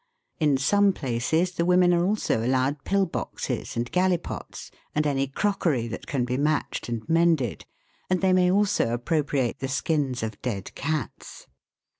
In 0.39 0.57
some 0.57 0.93
places 0.93 1.51
the 1.51 1.63
women 1.63 1.93
are 1.93 2.03
also 2.03 2.43
allowed 2.43 2.83
pill 2.85 3.05
boxes 3.05 3.77
and 3.77 3.91
gallipots, 3.91 4.71
and 4.95 5.05
any 5.05 5.27
crockery 5.27 5.87
that 5.89 6.07
can 6.07 6.25
be 6.25 6.37
matched 6.37 6.89
and 6.89 7.07
mended; 7.07 7.67
and 8.09 8.19
they 8.19 8.33
may 8.33 8.49
also 8.49 8.95
appropriate 8.95 9.59
the 9.59 9.67
skins 9.67 10.23
of 10.23 10.41
dead 10.41 10.73
cats. 10.73 11.45